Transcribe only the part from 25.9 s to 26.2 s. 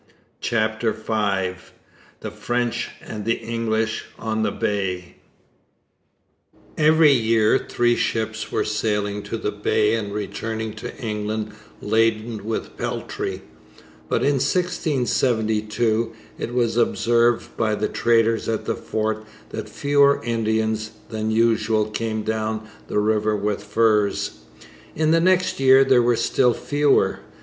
were